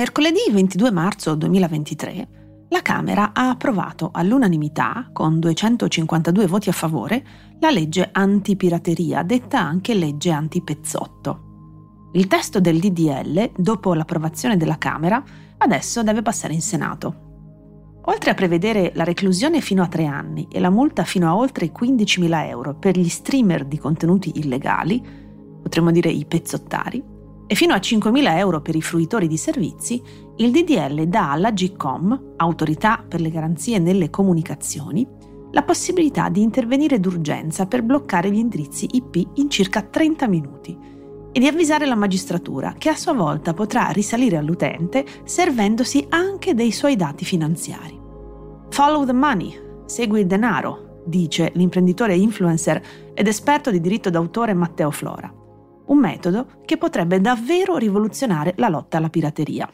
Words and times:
Mercoledì 0.00 0.50
22 0.50 0.90
marzo 0.92 1.34
2023 1.34 2.28
la 2.70 2.80
Camera 2.80 3.32
ha 3.34 3.50
approvato 3.50 4.08
all'unanimità, 4.10 5.10
con 5.12 5.38
252 5.38 6.46
voti 6.46 6.70
a 6.70 6.72
favore, 6.72 7.22
la 7.58 7.68
legge 7.68 8.08
antipirateria, 8.10 9.22
detta 9.22 9.60
anche 9.60 9.92
legge 9.92 10.30
antipezzotto. 10.30 12.08
Il 12.14 12.28
testo 12.28 12.60
del 12.60 12.78
DDL, 12.80 13.50
dopo 13.54 13.92
l'approvazione 13.92 14.56
della 14.56 14.78
Camera, 14.78 15.22
adesso 15.58 16.02
deve 16.02 16.22
passare 16.22 16.54
in 16.54 16.62
Senato. 16.62 18.00
Oltre 18.06 18.30
a 18.30 18.34
prevedere 18.34 18.92
la 18.94 19.04
reclusione 19.04 19.60
fino 19.60 19.82
a 19.82 19.88
tre 19.88 20.06
anni 20.06 20.48
e 20.50 20.60
la 20.60 20.70
multa 20.70 21.04
fino 21.04 21.28
a 21.28 21.36
oltre 21.36 21.72
15.000 21.78 22.48
euro 22.48 22.74
per 22.74 22.96
gli 22.96 23.10
streamer 23.10 23.66
di 23.66 23.76
contenuti 23.76 24.38
illegali, 24.38 25.04
potremmo 25.60 25.90
dire 25.90 26.08
i 26.08 26.24
pezzottari, 26.24 27.18
e 27.50 27.56
fino 27.56 27.74
a 27.74 27.78
5.000 27.78 28.36
euro 28.36 28.60
per 28.60 28.76
i 28.76 28.80
fruitori 28.80 29.26
di 29.26 29.36
servizi, 29.36 30.00
il 30.36 30.52
DDL 30.52 31.06
dà 31.08 31.32
alla 31.32 31.50
GCOM, 31.50 32.34
Autorità 32.36 33.04
per 33.06 33.20
le 33.20 33.28
garanzie 33.28 33.80
nelle 33.80 34.08
comunicazioni, 34.08 35.04
la 35.50 35.64
possibilità 35.64 36.28
di 36.28 36.42
intervenire 36.42 37.00
d'urgenza 37.00 37.66
per 37.66 37.82
bloccare 37.82 38.30
gli 38.30 38.38
indirizzi 38.38 38.86
IP 38.92 39.30
in 39.34 39.50
circa 39.50 39.82
30 39.82 40.28
minuti 40.28 40.78
e 41.32 41.40
di 41.40 41.48
avvisare 41.48 41.86
la 41.86 41.96
magistratura 41.96 42.74
che 42.78 42.88
a 42.88 42.94
sua 42.94 43.14
volta 43.14 43.52
potrà 43.52 43.88
risalire 43.88 44.36
all'utente 44.36 45.04
servendosi 45.24 46.06
anche 46.10 46.54
dei 46.54 46.70
suoi 46.70 46.94
dati 46.94 47.24
finanziari. 47.24 47.98
Follow 48.68 49.04
the 49.04 49.12
money, 49.12 49.52
segui 49.86 50.20
il 50.20 50.28
denaro, 50.28 51.00
dice 51.04 51.50
l'imprenditore 51.54 52.14
influencer 52.14 52.80
ed 53.12 53.26
esperto 53.26 53.72
di 53.72 53.80
diritto 53.80 54.08
d'autore 54.08 54.54
Matteo 54.54 54.92
Flora. 54.92 55.34
Un 55.90 55.98
metodo 55.98 56.46
che 56.64 56.76
potrebbe 56.76 57.20
davvero 57.20 57.76
rivoluzionare 57.76 58.54
la 58.58 58.68
lotta 58.68 58.98
alla 58.98 59.08
pirateria. 59.08 59.68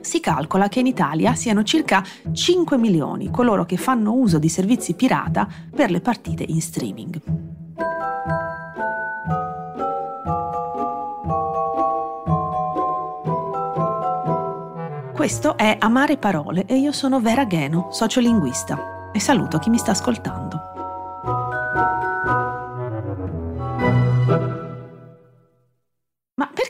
Si 0.00 0.20
calcola 0.20 0.68
che 0.68 0.78
in 0.78 0.86
Italia 0.86 1.34
siano 1.34 1.64
circa 1.64 2.04
5 2.32 2.78
milioni 2.78 3.28
coloro 3.28 3.64
che 3.64 3.76
fanno 3.76 4.12
uso 4.12 4.38
di 4.38 4.48
servizi 4.48 4.94
pirata 4.94 5.48
per 5.74 5.90
le 5.90 6.00
partite 6.00 6.44
in 6.46 6.60
streaming. 6.60 7.20
Questo 15.12 15.56
è 15.56 15.76
Amare 15.80 16.16
Parole 16.16 16.64
e 16.64 16.76
io 16.76 16.92
sono 16.92 17.20
Vera 17.20 17.44
Gheno, 17.44 17.88
sociolinguista, 17.90 19.10
e 19.12 19.18
saluto 19.18 19.58
chi 19.58 19.70
mi 19.70 19.78
sta 19.78 19.90
ascoltando. 19.90 20.65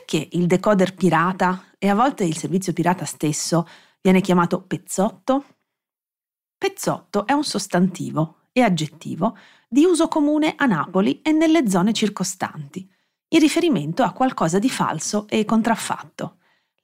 Perché 0.07 0.29
il 0.37 0.47
decoder 0.47 0.95
pirata 0.95 1.65
e 1.77 1.89
a 1.89 1.93
volte 1.93 2.23
il 2.23 2.37
servizio 2.37 2.71
pirata 2.71 3.03
stesso 3.03 3.67
viene 4.01 4.21
chiamato 4.21 4.61
pezzotto? 4.61 5.43
Pezzotto 6.57 7.27
è 7.27 7.33
un 7.33 7.43
sostantivo 7.43 8.43
e 8.53 8.61
aggettivo 8.61 9.37
di 9.67 9.83
uso 9.83 10.07
comune 10.07 10.53
a 10.55 10.65
Napoli 10.65 11.21
e 11.21 11.33
nelle 11.33 11.69
zone 11.69 11.91
circostanti, 11.91 12.89
in 13.29 13.39
riferimento 13.39 14.01
a 14.01 14.13
qualcosa 14.13 14.59
di 14.59 14.69
falso 14.69 15.27
e 15.27 15.43
contraffatto 15.43 16.37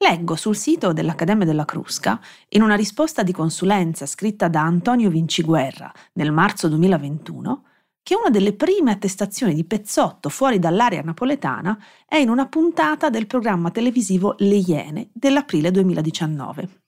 Leggo 0.03 0.35
sul 0.35 0.57
sito 0.57 0.91
dell'Accademia 0.91 1.45
della 1.45 1.63
Crusca, 1.63 2.19
in 2.49 2.61
una 2.61 2.75
risposta 2.75 3.23
di 3.23 3.31
consulenza 3.31 4.05
scritta 4.05 4.49
da 4.49 4.61
Antonio 4.61 5.09
Vinciguerra 5.09 5.89
nel 6.13 6.33
marzo 6.33 6.67
2021, 6.67 7.63
che 8.03 8.15
una 8.15 8.29
delle 8.29 8.53
prime 8.53 8.91
attestazioni 8.91 9.53
di 9.53 9.63
Pezzotto 9.63 10.27
fuori 10.27 10.59
dall'area 10.59 11.01
napoletana 11.01 11.81
è 12.05 12.17
in 12.17 12.29
una 12.29 12.47
puntata 12.47 13.09
del 13.09 13.27
programma 13.27 13.71
televisivo 13.71 14.35
Le 14.39 14.57
Iene 14.57 15.09
dell'aprile 15.13 15.71
2019. 15.71 16.81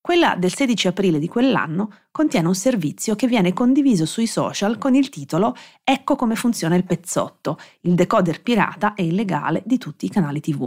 Quella 0.00 0.34
del 0.36 0.52
16 0.52 0.88
aprile 0.88 1.18
di 1.18 1.28
quell'anno 1.28 1.92
contiene 2.10 2.48
un 2.48 2.54
servizio 2.54 3.14
che 3.16 3.26
viene 3.26 3.52
condiviso 3.52 4.06
sui 4.06 4.26
social 4.26 4.78
con 4.78 4.94
il 4.94 5.10
titolo 5.10 5.54
Ecco 5.84 6.16
come 6.16 6.36
funziona 6.36 6.74
il 6.74 6.84
pezzotto, 6.84 7.58
il 7.82 7.94
decoder 7.94 8.42
pirata 8.42 8.94
e 8.94 9.04
illegale 9.04 9.62
di 9.66 9.76
tutti 9.76 10.06
i 10.06 10.08
canali 10.08 10.40
TV. 10.40 10.66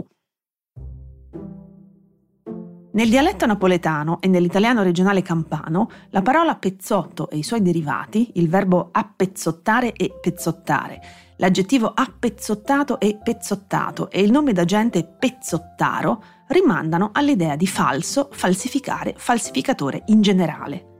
Nel 2.94 3.08
dialetto 3.08 3.44
napoletano 3.44 4.18
e 4.20 4.28
nell'italiano 4.28 4.84
regionale 4.84 5.20
campano, 5.20 5.90
la 6.10 6.22
parola 6.22 6.54
pezzotto 6.54 7.28
e 7.28 7.38
i 7.38 7.42
suoi 7.42 7.60
derivati, 7.60 8.30
il 8.34 8.48
verbo 8.48 8.90
appezzottare 8.92 9.92
e 9.94 10.12
pezzottare, 10.20 11.00
l'aggettivo 11.38 11.90
appezzottato 11.92 13.00
e 13.00 13.18
pezzottato 13.20 14.08
e 14.12 14.22
il 14.22 14.30
nome 14.30 14.52
d'agente 14.52 15.02
pezzottaro 15.02 16.22
rimandano 16.46 17.10
all'idea 17.12 17.56
di 17.56 17.66
falso, 17.66 18.28
falsificare, 18.30 19.14
falsificatore 19.16 20.04
in 20.06 20.22
generale. 20.22 20.92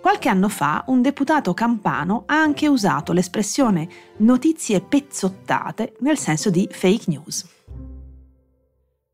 Qualche 0.00 0.28
anno 0.28 0.48
fa 0.48 0.84
un 0.86 1.02
deputato 1.02 1.54
campano 1.54 2.22
ha 2.26 2.40
anche 2.40 2.68
usato 2.68 3.12
l'espressione 3.12 3.88
notizie 4.18 4.80
pezzottate 4.80 5.94
nel 6.02 6.18
senso 6.18 6.50
di 6.50 6.68
fake 6.70 7.06
news. 7.08 7.61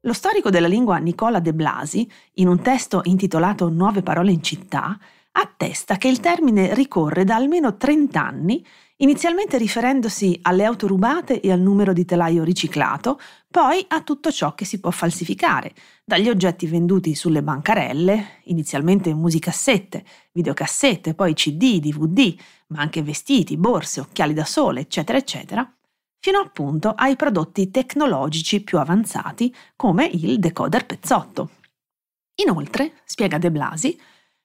Lo 0.09 0.15
storico 0.15 0.49
della 0.49 0.69
lingua 0.69 0.97
Nicola 0.97 1.39
De 1.39 1.53
Blasi, 1.53 2.11
in 2.37 2.49
un 2.49 2.63
testo 2.63 3.03
intitolato 3.05 3.69
Nuove 3.69 4.01
parole 4.01 4.33
in 4.33 4.43
città, 4.43 4.99
attesta 5.33 5.99
che 5.99 6.09
il 6.09 6.19
termine 6.19 6.73
ricorre 6.73 7.25
da 7.25 7.35
almeno 7.35 7.77
30 7.77 8.19
anni, 8.19 8.65
inizialmente 8.97 9.59
riferendosi 9.59 10.39
alle 10.41 10.65
auto 10.65 10.87
rubate 10.87 11.41
e 11.41 11.53
al 11.53 11.61
numero 11.61 11.93
di 11.93 12.07
telaio 12.07 12.43
riciclato, 12.43 13.21
poi 13.51 13.85
a 13.87 14.01
tutto 14.01 14.33
ciò 14.33 14.55
che 14.55 14.65
si 14.65 14.81
può 14.81 14.91
falsificare, 14.91 15.75
dagli 16.07 16.31
oggetti 16.31 16.67
venduti 16.67 17.15
sulle 17.15 17.43
bancarelle, 17.43 18.41
inizialmente 18.45 19.13
musicassette, 19.13 20.07
videocassette, 20.33 21.13
poi 21.13 21.35
CD, 21.35 21.81
DVD, 21.81 22.35
ma 22.69 22.81
anche 22.81 23.03
vestiti, 23.03 23.59
borse, 23.59 24.01
occhiali 24.01 24.33
da 24.33 24.47
sole, 24.47 24.81
eccetera, 24.81 25.19
eccetera, 25.19 25.71
fino 26.21 26.39
appunto 26.39 26.91
ai 26.91 27.17
prodotti 27.17 27.71
tecnologici 27.71 28.63
più 28.63 28.79
avanzati 28.79 29.55
come 29.77 30.07
il 30.07 30.39
decoder 30.39 30.87
pezzotto. 30.87 31.51
Inoltre, 32.37 33.01
spiega 33.05 33.39
De 33.39 33.51
Blasi, 33.51 33.99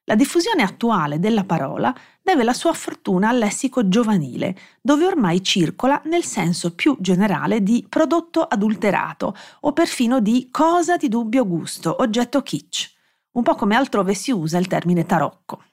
la 0.06 0.16
diffusione 0.16 0.64
attuale 0.64 1.20
della 1.20 1.46
parola 1.46 1.96
deve 2.22 2.44
la 2.44 2.54
sua 2.54 2.74
fortuna 2.74 3.30
al 3.30 3.38
lessico 3.38 3.88
giovanile, 3.88 4.56
dove 4.82 5.06
ormai 5.06 5.42
circola 5.42 6.02
nel 6.06 6.24
senso 6.24 6.76
più 6.76 6.98
generale 7.00 7.64
di 7.64 7.86
prodotto 7.88 8.44
adulterato 8.44 9.34
o 9.62 9.72
perfino 9.72 10.20
di 10.20 10.50
cosa 10.52 10.98
di 10.98 11.08
dubbio 11.08 11.48
gusto, 11.48 11.96
oggetto 12.02 12.42
kitsch, 12.42 12.92
un 13.32 13.44
po' 13.44 13.56
come 13.56 13.76
altrove 13.76 14.14
si 14.14 14.32
usa 14.32 14.58
il 14.58 14.68
termine 14.68 15.06
tarocco. 15.06 15.64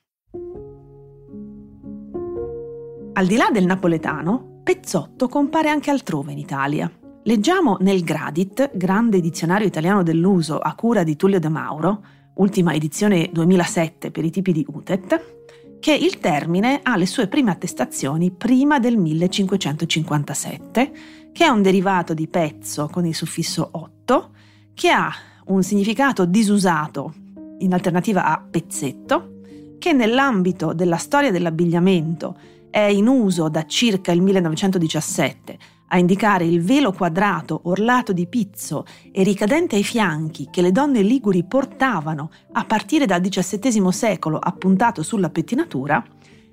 Al 3.14 3.26
di 3.26 3.36
là 3.36 3.50
del 3.50 3.66
napoletano, 3.66 4.49
Pezzotto 4.70 5.26
compare 5.26 5.68
anche 5.68 5.90
altrove 5.90 6.30
in 6.30 6.38
Italia. 6.38 6.88
Leggiamo 7.24 7.78
nel 7.80 8.04
Gradit, 8.04 8.70
grande 8.76 9.20
dizionario 9.20 9.66
italiano 9.66 10.04
dell'uso 10.04 10.60
a 10.60 10.76
cura 10.76 11.02
di 11.02 11.16
Tullio 11.16 11.40
De 11.40 11.48
Mauro, 11.48 12.04
ultima 12.34 12.72
edizione 12.72 13.30
2007 13.32 14.12
per 14.12 14.24
i 14.24 14.30
tipi 14.30 14.52
di 14.52 14.64
UTET, 14.68 15.78
che 15.80 15.92
il 15.92 16.20
termine 16.20 16.78
ha 16.84 16.96
le 16.96 17.06
sue 17.06 17.26
prime 17.26 17.50
attestazioni 17.50 18.30
prima 18.30 18.78
del 18.78 18.96
1557, 18.96 20.92
che 21.32 21.44
è 21.44 21.48
un 21.48 21.62
derivato 21.62 22.14
di 22.14 22.28
pezzo 22.28 22.86
con 22.86 23.04
il 23.04 23.14
suffisso 23.16 23.70
8, 23.72 24.30
che 24.72 24.90
ha 24.90 25.12
un 25.46 25.64
significato 25.64 26.24
disusato 26.26 27.12
in 27.58 27.72
alternativa 27.72 28.24
a 28.24 28.40
pezzetto, 28.40 29.39
che 29.80 29.92
nell'ambito 29.92 30.74
della 30.74 30.98
storia 30.98 31.32
dell'abbigliamento 31.32 32.36
è 32.70 32.78
in 32.78 33.08
uso 33.08 33.48
da 33.48 33.66
circa 33.66 34.12
il 34.12 34.20
1917 34.20 35.58
a 35.88 35.98
indicare 35.98 36.44
il 36.44 36.60
velo 36.62 36.92
quadrato 36.92 37.62
orlato 37.64 38.12
di 38.12 38.28
pizzo 38.28 38.84
e 39.10 39.24
ricadente 39.24 39.74
ai 39.74 39.82
fianchi 39.82 40.48
che 40.50 40.62
le 40.62 40.70
donne 40.70 41.02
liguri 41.02 41.42
portavano 41.42 42.30
a 42.52 42.64
partire 42.64 43.06
dal 43.06 43.20
XVII 43.20 43.90
secolo 43.90 44.38
appuntato 44.38 45.02
sulla 45.02 45.30
pettinatura, 45.30 46.04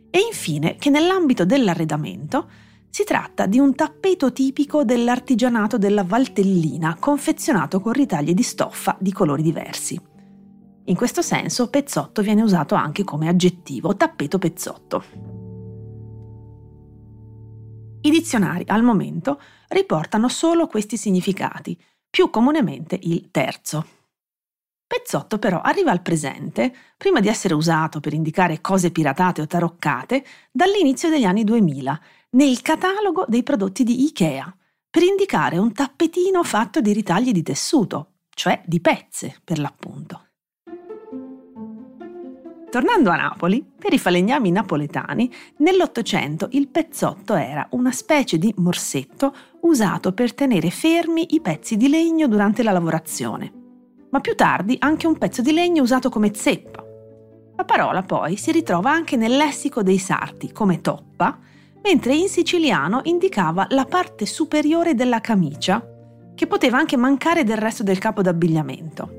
e 0.09 0.19
infine 0.25 0.75
che 0.77 0.89
nell'ambito 0.89 1.45
dell'arredamento 1.45 2.49
si 2.89 3.03
tratta 3.03 3.45
di 3.45 3.59
un 3.59 3.75
tappeto 3.75 4.31
tipico 4.31 4.83
dell'artigianato 4.83 5.77
della 5.77 6.03
Valtellina 6.03 6.95
confezionato 6.99 7.79
con 7.81 7.91
ritagli 7.91 8.33
di 8.33 8.41
stoffa 8.41 8.95
di 8.99 9.11
colori 9.11 9.43
diversi. 9.43 10.06
In 10.87 10.95
questo 10.95 11.21
senso 11.21 11.69
pezzotto 11.69 12.21
viene 12.21 12.41
usato 12.41 12.73
anche 12.73 13.03
come 13.03 13.27
aggettivo, 13.27 13.97
tappeto 13.97 14.37
pezzotto. 14.37 15.03
I 18.01 18.09
dizionari 18.09 18.63
al 18.67 18.83
momento 18.83 19.41
riportano 19.67 20.29
solo 20.29 20.67
questi 20.67 20.95
significati, 20.95 21.77
più 22.09 22.29
comunemente 22.29 22.97
il 23.01 23.31
terzo. 23.31 23.85
Pezzotto 24.87 25.39
però 25.39 25.59
arriva 25.59 25.91
al 25.91 26.01
presente, 26.01 26.73
prima 26.95 27.19
di 27.19 27.27
essere 27.27 27.53
usato 27.53 27.99
per 27.99 28.13
indicare 28.13 28.61
cose 28.61 28.89
piratate 28.89 29.41
o 29.41 29.45
taroccate, 29.47 30.23
dall'inizio 30.49 31.09
degli 31.09 31.25
anni 31.25 31.43
2000, 31.43 32.01
nel 32.29 32.61
catalogo 32.61 33.25
dei 33.27 33.43
prodotti 33.43 33.83
di 33.83 34.05
Ikea, 34.05 34.55
per 34.89 35.03
indicare 35.03 35.57
un 35.57 35.73
tappetino 35.73 36.43
fatto 36.43 36.79
di 36.79 36.93
ritagli 36.93 37.33
di 37.33 37.43
tessuto, 37.43 38.13
cioè 38.29 38.61
di 38.65 38.79
pezze 38.79 39.35
per 39.43 39.59
l'appunto. 39.59 40.26
Tornando 42.69 43.11
a 43.11 43.15
Napoli, 43.15 43.65
per 43.77 43.93
i 43.93 43.97
falegnami 43.97 44.51
napoletani, 44.51 45.31
nell'Ottocento 45.59 46.49
il 46.51 46.67
pezzotto 46.67 47.33
era 47.33 47.65
una 47.71 47.93
specie 47.93 48.37
di 48.37 48.53
morsetto 48.57 49.33
usato 49.61 50.11
per 50.11 50.33
tenere 50.33 50.69
fermi 50.69 51.33
i 51.33 51.39
pezzi 51.39 51.77
di 51.77 51.87
legno 51.87 52.27
durante 52.27 52.63
la 52.63 52.73
lavorazione, 52.73 53.53
ma 54.09 54.19
più 54.19 54.35
tardi 54.35 54.75
anche 54.79 55.07
un 55.07 55.17
pezzo 55.17 55.41
di 55.41 55.53
legno 55.53 55.81
usato 55.81 56.09
come 56.09 56.33
zeppa. 56.33 56.83
La 57.55 57.63
parola 57.63 58.03
poi 58.03 58.35
si 58.35 58.51
ritrova 58.51 58.91
anche 58.91 59.15
nel 59.15 59.37
lessico 59.37 59.81
dei 59.81 59.97
sarti 59.97 60.51
come 60.51 60.81
toppa, 60.81 61.39
mentre 61.81 62.15
in 62.15 62.27
siciliano 62.27 62.99
indicava 63.05 63.65
la 63.69 63.85
parte 63.85 64.25
superiore 64.25 64.93
della 64.93 65.21
camicia, 65.21 65.81
che 66.35 66.47
poteva 66.47 66.77
anche 66.77 66.97
mancare 66.97 67.45
del 67.45 67.57
resto 67.57 67.83
del 67.83 67.97
capo 67.97 68.21
d'abbigliamento. 68.21 69.09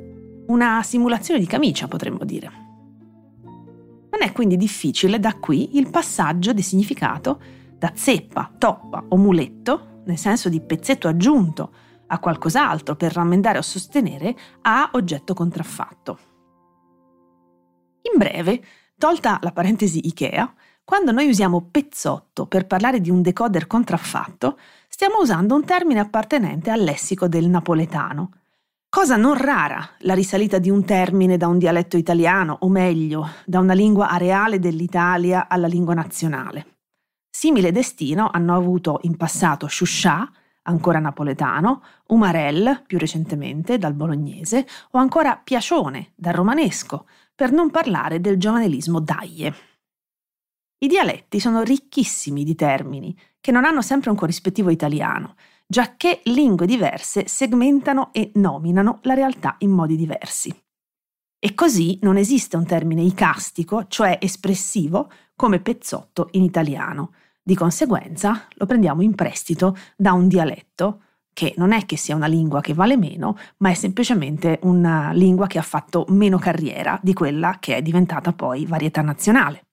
Una 0.48 0.82
simulazione 0.82 1.40
di 1.40 1.46
camicia, 1.46 1.88
potremmo 1.88 2.24
dire. 2.24 2.67
Non 4.10 4.22
è 4.22 4.32
quindi 4.32 4.56
difficile 4.56 5.20
da 5.20 5.34
qui 5.34 5.76
il 5.76 5.90
passaggio 5.90 6.52
di 6.52 6.62
significato 6.62 7.40
da 7.76 7.92
zeppa, 7.94 8.52
toppa 8.58 9.04
o 9.08 9.16
muletto, 9.16 10.02
nel 10.06 10.18
senso 10.18 10.48
di 10.48 10.60
pezzetto 10.60 11.08
aggiunto 11.08 11.72
a 12.06 12.18
qualcos'altro 12.18 12.96
per 12.96 13.12
rammendare 13.12 13.58
o 13.58 13.62
sostenere, 13.62 14.34
a 14.62 14.90
oggetto 14.94 15.34
contraffatto. 15.34 16.18
In 18.12 18.18
breve, 18.18 18.62
tolta 18.96 19.38
la 19.42 19.52
parentesi 19.52 20.06
Ikea, 20.06 20.54
quando 20.82 21.12
noi 21.12 21.28
usiamo 21.28 21.68
pezzotto 21.70 22.46
per 22.46 22.66
parlare 22.66 23.00
di 23.00 23.10
un 23.10 23.20
decoder 23.20 23.66
contraffatto, 23.66 24.58
stiamo 24.88 25.18
usando 25.20 25.54
un 25.54 25.64
termine 25.64 26.00
appartenente 26.00 26.70
al 26.70 26.80
lessico 26.80 27.28
del 27.28 27.46
napoletano, 27.48 28.30
Cosa 28.90 29.16
non 29.16 29.34
rara 29.34 29.86
la 30.00 30.14
risalita 30.14 30.58
di 30.58 30.70
un 30.70 30.82
termine 30.82 31.36
da 31.36 31.46
un 31.46 31.58
dialetto 31.58 31.98
italiano, 31.98 32.56
o 32.60 32.68
meglio, 32.70 33.28
da 33.44 33.58
una 33.58 33.74
lingua 33.74 34.08
areale 34.08 34.58
dell'Italia 34.58 35.46
alla 35.46 35.66
lingua 35.66 35.92
nazionale. 35.92 36.78
Simile 37.28 37.70
destino 37.70 38.30
hanno 38.32 38.56
avuto 38.56 39.00
in 39.02 39.18
passato 39.18 39.68
Shusha, 39.68 40.32
ancora 40.62 41.00
napoletano, 41.00 41.82
Umarell, 42.06 42.84
più 42.86 42.96
recentemente 42.96 43.76
dal 43.76 43.92
bolognese, 43.92 44.66
o 44.92 44.98
ancora 44.98 45.36
Piacione, 45.36 46.12
dal 46.14 46.32
romanesco, 46.32 47.06
per 47.34 47.52
non 47.52 47.70
parlare 47.70 48.22
del 48.22 48.38
giovanelismo 48.38 49.00
daie. 49.00 49.54
I 50.78 50.86
dialetti 50.86 51.40
sono 51.40 51.62
ricchissimi 51.62 52.42
di 52.42 52.54
termini, 52.54 53.14
che 53.38 53.52
non 53.52 53.66
hanno 53.66 53.82
sempre 53.82 54.08
un 54.08 54.16
corrispettivo 54.16 54.70
italiano, 54.70 55.34
giacché 55.70 56.22
lingue 56.24 56.64
diverse 56.64 57.28
segmentano 57.28 58.08
e 58.12 58.30
nominano 58.36 59.00
la 59.02 59.12
realtà 59.12 59.56
in 59.58 59.70
modi 59.70 59.96
diversi. 59.96 60.54
E 61.38 61.54
così 61.54 61.98
non 62.02 62.16
esiste 62.16 62.56
un 62.56 62.64
termine 62.64 63.02
icastico, 63.02 63.86
cioè 63.86 64.18
espressivo, 64.20 65.10
come 65.36 65.60
pezzotto 65.60 66.28
in 66.32 66.42
italiano. 66.42 67.12
Di 67.42 67.54
conseguenza 67.54 68.46
lo 68.54 68.66
prendiamo 68.66 69.02
in 69.02 69.14
prestito 69.14 69.76
da 69.94 70.14
un 70.14 70.26
dialetto, 70.26 71.02
che 71.34 71.54
non 71.56 71.72
è 71.72 71.84
che 71.84 71.96
sia 71.96 72.16
una 72.16 72.26
lingua 72.26 72.60
che 72.60 72.74
vale 72.74 72.96
meno, 72.96 73.38
ma 73.58 73.68
è 73.68 73.74
semplicemente 73.74 74.58
una 74.62 75.12
lingua 75.12 75.46
che 75.46 75.58
ha 75.58 75.62
fatto 75.62 76.06
meno 76.08 76.38
carriera 76.38 76.98
di 77.02 77.12
quella 77.12 77.58
che 77.60 77.76
è 77.76 77.82
diventata 77.82 78.32
poi 78.32 78.66
varietà 78.66 79.02
nazionale. 79.02 79.66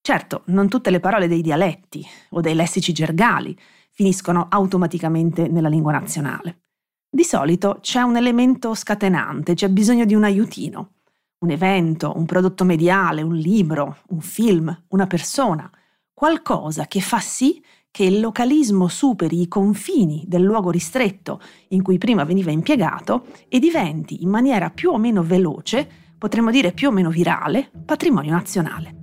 Certo, 0.00 0.42
non 0.46 0.68
tutte 0.68 0.90
le 0.90 1.00
parole 1.00 1.26
dei 1.26 1.40
dialetti 1.40 2.06
o 2.30 2.40
dei 2.40 2.54
lessici 2.54 2.92
gergali 2.92 3.58
finiscono 3.96 4.48
automaticamente 4.50 5.48
nella 5.48 5.70
lingua 5.70 5.90
nazionale. 5.90 6.64
Di 7.08 7.24
solito 7.24 7.78
c'è 7.80 8.02
un 8.02 8.16
elemento 8.16 8.74
scatenante, 8.74 9.54
c'è 9.54 9.70
bisogno 9.70 10.04
di 10.04 10.14
un 10.14 10.22
aiutino, 10.22 10.90
un 11.38 11.48
evento, 11.50 12.12
un 12.14 12.26
prodotto 12.26 12.64
mediale, 12.64 13.22
un 13.22 13.34
libro, 13.34 13.96
un 14.08 14.20
film, 14.20 14.84
una 14.88 15.06
persona, 15.06 15.70
qualcosa 16.12 16.86
che 16.86 17.00
fa 17.00 17.20
sì 17.20 17.64
che 17.90 18.04
il 18.04 18.20
localismo 18.20 18.86
superi 18.88 19.40
i 19.40 19.48
confini 19.48 20.24
del 20.26 20.42
luogo 20.42 20.70
ristretto 20.70 21.40
in 21.68 21.82
cui 21.82 21.96
prima 21.96 22.24
veniva 22.24 22.50
impiegato 22.50 23.28
e 23.48 23.58
diventi 23.58 24.22
in 24.22 24.28
maniera 24.28 24.68
più 24.68 24.90
o 24.90 24.98
meno 24.98 25.22
veloce, 25.22 25.88
potremmo 26.18 26.50
dire 26.50 26.72
più 26.72 26.88
o 26.88 26.92
meno 26.92 27.08
virale, 27.08 27.70
patrimonio 27.86 28.32
nazionale. 28.32 28.95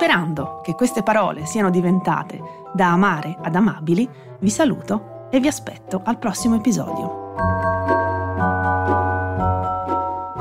Sperando 0.00 0.62
che 0.62 0.74
queste 0.74 1.02
parole 1.02 1.44
siano 1.44 1.68
diventate 1.68 2.40
da 2.72 2.92
amare 2.92 3.36
ad 3.42 3.54
amabili, 3.54 4.08
vi 4.38 4.48
saluto 4.48 5.28
e 5.30 5.40
vi 5.40 5.46
aspetto 5.46 6.00
al 6.02 6.16
prossimo 6.16 6.54
episodio. 6.54 7.34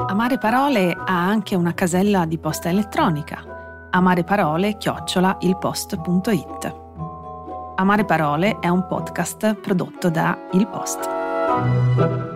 Amare 0.08 0.38
Parole 0.38 0.94
ha 0.94 1.28
anche 1.28 1.56
una 1.56 1.74
casella 1.74 2.24
di 2.24 2.38
posta 2.38 2.70
elettronica. 2.70 3.90
Amare 3.90 4.24
Parole 4.24 4.78
chiocciola 4.78 5.36
ilpost.it. 5.42 6.76
Amare 7.76 8.06
Parole 8.06 8.60
è 8.60 8.70
un 8.70 8.88
podcast 8.88 9.56
prodotto 9.56 10.10
da 10.10 10.38
Il 10.54 10.68
Post. 10.68 12.29